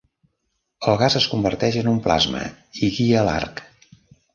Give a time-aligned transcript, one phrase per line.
[0.93, 2.45] El gas es converteix en un plasma
[2.89, 3.69] i guia l'arc.